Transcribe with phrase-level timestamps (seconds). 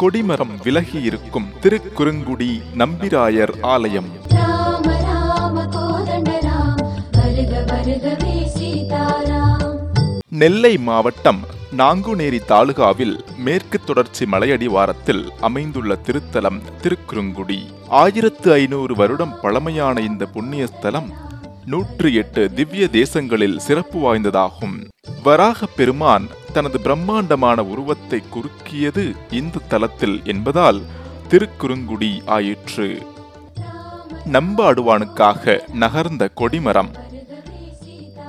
[0.00, 4.08] கொடிமரம் விலகி இருக்கும் திருக்குறுங்குடி நம்பிராயர் ஆலயம்.
[10.28, 11.40] நெல்லை மாவட்டம்
[11.76, 17.58] நாங்குநேரி தாலுகாவில் மேற்கு தொடர்ச்சி மலையடிவாரத்தில் அமைந்துள்ள திருத்தலம் திருக்குறுங்குடி.
[17.88, 21.10] ஆயிரத்து ஐநூறு வருடம் பழமையான இந்த புண்ணிய ஸ்தலம்
[21.66, 24.76] நூற்றி எட்டு திவ்ய தேசங்களில் சிறப்பு வாய்ந்ததாகும்.
[25.22, 30.80] வராக பெருமான் தனது பிரம்மாண்டமான உருவத்தை குறுக்கியது இந்த தலத்தில் என்பதால்
[31.28, 33.02] திருக்குறுங்குடி ஆயிற்று.
[34.32, 36.90] நம்பாடுவானுக்காக நகர்ந்த கொடிமரம்.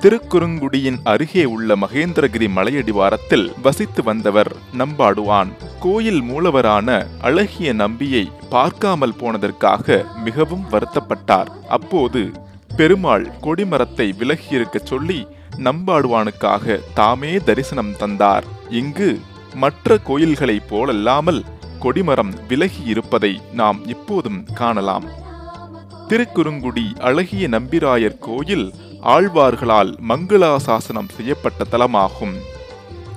[0.01, 5.49] திருக்குறுங்குடியின் அருகே உள்ள மகேந்திரகிரி மலையடிவாரத்தில் வசித்து வந்தவர் நம்பாடுவான்.
[5.79, 11.49] கோயில் மூலவரான அழகிய நம்பியை பார்க்காமல் போனதற்காக மிகவும் வருத்தப்பட்டார்.
[11.67, 12.31] அப்போது
[12.75, 15.27] பெருமாள் கொடிமரத்தை விலகியிருக்கச் சொல்லி
[15.63, 18.43] நம்பாடுவானுக்காக தாமே தரிசனம் தந்தார்.
[18.69, 19.19] இங்கு
[19.55, 21.41] மற்ற கோயில்களைப் போலல்லாமல்
[21.79, 25.05] கொடிமரம் விலகி இருப்பதை நாம் இப்போதும் காணலாம்.
[26.07, 32.35] திருக்குறுங்குடி அழகிய நம்பிராயர் கோயில் ஆழ்வார்களால் மங்களாசாசனம் செய்யப்பட்ட தலமாகும்.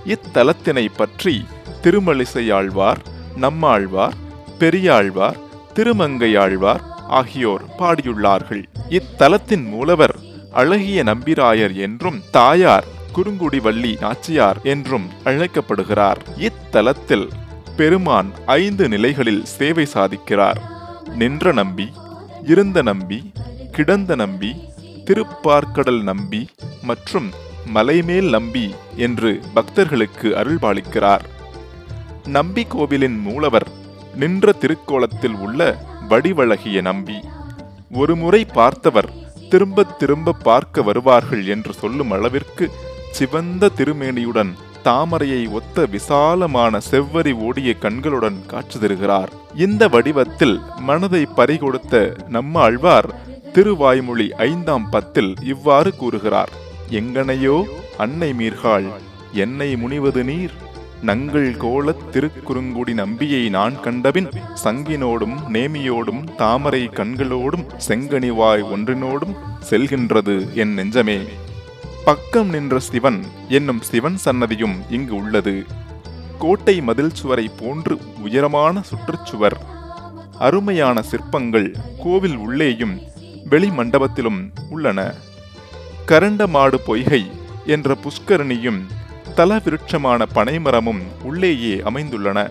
[0.07, 1.45] இத்தலத்தினை பற்றி
[1.83, 2.99] திருமலிசை ஆழ்வார்
[3.37, 4.15] நம்மாழ்வார்
[4.59, 5.37] பெரியாழ்வார்
[5.75, 8.65] திருமங்கையாழ்வார் ஆகியோர் பாடியுள்ளார்கள்.
[8.89, 10.17] இத்தலத்தின் மூலவர்
[10.55, 16.21] அழகிய நம்பிராயர் என்றும் தாயார் குறுங்குடி வள்ளி நாச்சியார் என்றும் அழைக்கப்படுகிறார்.
[16.39, 17.29] இத்தலத்தில்
[17.77, 20.61] பெருமான் ஐந்து நிலைகளில் சேவை சாதிக்கிறார்.
[21.15, 21.93] நின்ற நம்பி
[22.45, 23.33] இருந்த நம்பி
[23.73, 24.51] கிடந்த நம்பி
[25.05, 26.49] திருப்பார்க்கடல் நம்பி
[26.83, 27.31] மற்றும்
[27.75, 31.25] மலைமேல் நம்பி என்று பக்தர்களுக்கு அருள்பாலிக்கிறார்.
[32.27, 33.69] நம்பி கோவிலின் மூலவர்
[34.15, 35.61] நின்ற திருக்கோலத்தில் உள்ள
[36.09, 37.19] வடிவழகிய நம்பி.
[37.91, 42.71] ஒருமுறை பார்த்தவர் திரும்ப திரும்ப பார்க்க வருவார்கள் என்று சொல்லும் அளவிற்கு
[43.11, 44.53] சிவந்த திருமேனியுடன்
[44.85, 49.33] தாமரையை ஒத்த விசாலமான செவ்வரி ஓடிய கண்களுடன் காட்சி தருகிறார்.
[49.55, 53.15] இந்த வடிவத்தில் மனதை பறிகொடுத்த நம்ம நம்மாழ்வார்
[53.53, 56.49] திருவாய்மொழி ஐந்தாம் பத்தில் இவ்வாறு கூறுகிறார்.
[56.91, 57.65] எங்கனையோ
[57.97, 58.93] அன்னை மீர்காள்
[59.33, 60.51] என்னை முனிவது நீர்?
[61.03, 64.29] நங்கள் கோலத் திருக்குறுங்குடி நம்பியை நான் கண்டபின்
[64.65, 69.37] சங்கினோடும் நேமியோடும் தாமரை கண்களோடும் செங்கனிவாய் ஒன்றினோடும்
[69.71, 71.23] செல்கின்றது என் நெஞ்சமே.
[72.05, 75.67] பக்கம் நின்ற சிவன் என்னும் சிவன் சன்னதியும் இங்கு உள்ளது.
[76.39, 79.57] கோட்டை மதில் சுவரை போன்று உயரமான சுற்றுச்சுவர்
[80.39, 83.01] அருமையான சிற்பங்கள் கோவில் உள்ளேயும்
[83.49, 85.15] வெளி மண்டபத்திலும் உள்ளன.
[86.09, 87.31] கரண்ட மாடு பொய்கை
[87.67, 88.81] என்ற புஷ்கரணியும்
[89.35, 92.51] தல விருட்சமான பனைமரமும் உள்ளேயே அமைந்துள்ளன.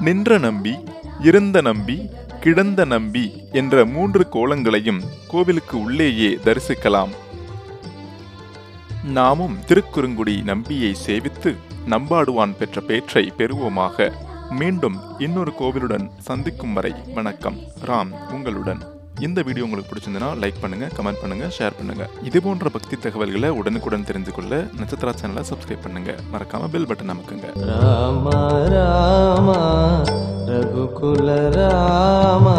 [0.00, 0.78] நின்ற நம்பி
[1.20, 7.08] இருந்த நம்பி கிடந்த நம்பி என்ற மூன்று கோலங்களையும் கோவிலுக்கு உள்ளேயே தரிசிக்கலாம்.
[9.04, 11.56] நாமும் திருக்குறுங்குடி நம்பியை சேவித்து
[11.88, 14.12] நம்பாடுவான் பெற்ற பேற்றை பெறுவோமாக.
[14.50, 17.58] மீண்டும் இன்னொரு கோவிலுடன் சந்திக்கும் வரை வணக்கம்.
[17.86, 18.93] ராம் உங்களுடன்.
[19.26, 24.06] இந்த வீடியோ உங்களுக்கு பிடிச்சிருந்தனா லைக் பண்ணுங்கள் கமெண்ட் பண்ணுங்கள் ஷேர் பண்ணுங்கள் இது போன்ற பக்தி தகவல்களை உடனுக்குடன்
[24.08, 27.48] தெரிந்து கொள்ள நட்சத்திரா சேனலை சப்ஸ்கிரைப் பண்ணுங்கள் மறக்காமல் பெல் பட்டன் அமுக்குங்க.
[27.70, 28.38] ராமா
[28.74, 29.58] ராமா
[30.50, 32.56] ரகுகுல ராமா.